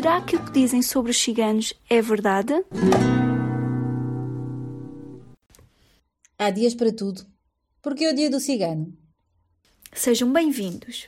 [0.00, 2.54] Será que o que dizem sobre os ciganos é verdade?
[6.38, 7.26] Há dias para tudo.
[7.82, 8.96] Porque é o dia do cigano.
[9.92, 11.06] Sejam bem-vindos.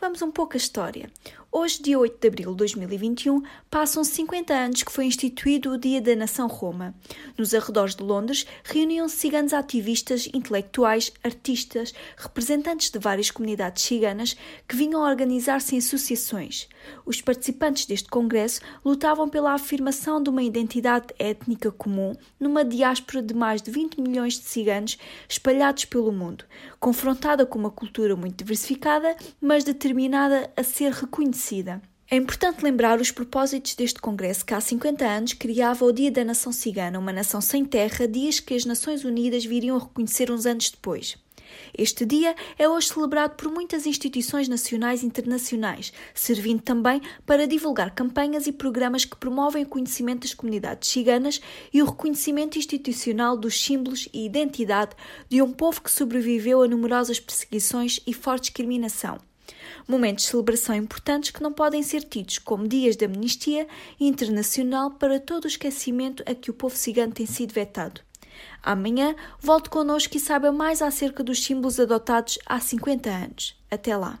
[0.00, 1.10] Vamos um pouco à história.
[1.52, 6.00] Hoje, dia 8 de abril de 2021, passam 50 anos que foi instituído o Dia
[6.00, 6.94] da Nação Roma.
[7.36, 14.36] Nos arredores de Londres, reuniam-se ciganos ativistas, intelectuais, artistas, representantes de várias comunidades ciganas
[14.68, 16.68] que vinham organizar-se em associações.
[17.04, 23.34] Os participantes deste congresso lutavam pela afirmação de uma identidade étnica comum numa diáspora de
[23.34, 24.96] mais de 20 milhões de ciganos
[25.28, 26.44] espalhados pelo mundo,
[26.78, 33.10] confrontada com uma cultura muito diversificada, mas determinada a ser reconhecida é importante lembrar os
[33.10, 37.40] propósitos deste Congresso que há 50 anos criava o Dia da Nação Cigana, uma nação
[37.40, 41.16] sem terra, dias que as Nações Unidas viriam a reconhecer uns anos depois.
[41.76, 47.94] Este dia é hoje celebrado por muitas instituições nacionais e internacionais, servindo também para divulgar
[47.94, 51.40] campanhas e programas que promovem o conhecimento das comunidades ciganas
[51.72, 54.96] e o reconhecimento institucional dos símbolos e identidade
[55.28, 59.29] de um povo que sobreviveu a numerosas perseguições e forte discriminação
[59.86, 63.66] momentos de celebração importantes que não podem ser tidos como dias de amnistia
[63.98, 68.00] internacional para todo o esquecimento a que o povo cigano tem sido vetado.
[68.62, 73.56] Amanhã volte connosco e saiba mais acerca dos símbolos adotados há 50 anos.
[73.70, 74.20] Até lá!